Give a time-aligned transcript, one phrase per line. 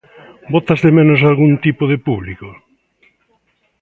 [0.53, 2.49] Botas de menos algún tipo de público?